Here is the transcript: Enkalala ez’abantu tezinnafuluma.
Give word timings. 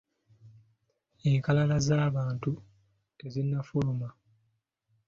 Enkalala 1.29 1.75
ez’abantu 1.81 2.51
tezinnafuluma. 3.17 4.09